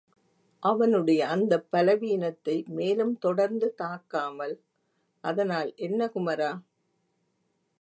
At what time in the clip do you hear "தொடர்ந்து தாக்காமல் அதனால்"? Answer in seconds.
3.17-5.73